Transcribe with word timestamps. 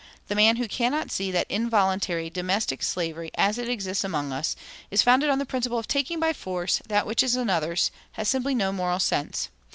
The 0.29 0.33
man 0.35 0.55
who 0.55 0.67
cannot 0.67 1.11
see 1.11 1.29
that 1.29 1.45
involuntary 1.47 2.31
domestic 2.31 2.81
slavery, 2.81 3.29
as 3.35 3.59
it 3.59 3.69
exists 3.69 4.03
among 4.03 4.31
us, 4.33 4.55
is 4.89 5.03
founded 5.03 5.29
on 5.29 5.37
the 5.37 5.45
principle 5.45 5.77
of 5.77 5.87
taking 5.87 6.19
by 6.19 6.33
force 6.33 6.81
that 6.87 7.05
which 7.05 7.21
is 7.21 7.35
another's 7.35 7.91
has 8.13 8.27
simply 8.27 8.55
no 8.55 8.71
moral 8.73 8.97
sense.... 8.97 9.49